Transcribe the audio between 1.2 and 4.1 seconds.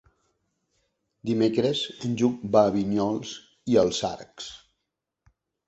Dimecres en Lluc va a Vinyols i els